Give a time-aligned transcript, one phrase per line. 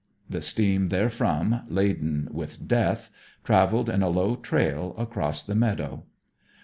[0.27, 3.11] The steam therefrom, laden with death,
[3.43, 6.05] travelled in a low trail across the meadow.